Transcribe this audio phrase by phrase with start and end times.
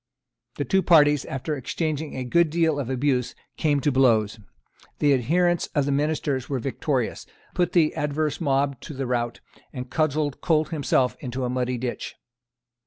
[0.55, 4.39] The two parties, after exchanging a good deal of abuse, came to blows.
[4.97, 9.41] The adherents of the ministers were victorious, put the adverse mob to the rout,
[9.71, 12.15] and cudgelled Colt himself into a muddy ditch.